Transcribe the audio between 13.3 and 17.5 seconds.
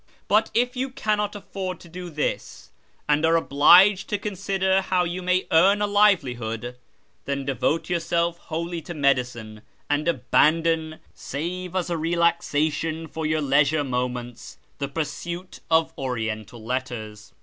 leisure moments, the pursuit of Oriental letters.